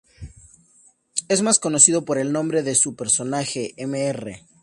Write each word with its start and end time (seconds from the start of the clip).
Es 1.27 1.43
más 1.43 1.59
conocido 1.59 2.05
por 2.05 2.17
el 2.17 2.31
nombre 2.31 2.63
de 2.63 2.73
su 2.73 2.95
personaje 2.95 3.75
Mr. 3.77 4.31